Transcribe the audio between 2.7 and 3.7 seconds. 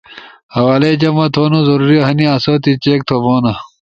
چیک تھو بونا